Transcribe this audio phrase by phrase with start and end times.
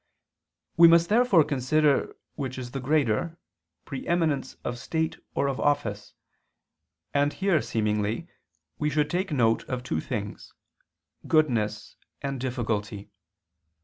[0.77, 3.37] We must therefore consider which is the greater,
[3.85, 6.15] preeminence of state or of office;
[7.13, 8.27] and here, seemingly,
[8.79, 10.53] we should take note of two things,
[11.27, 13.11] goodness and difficulty.